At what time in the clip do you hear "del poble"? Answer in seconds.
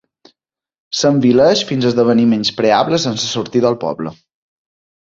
3.69-4.19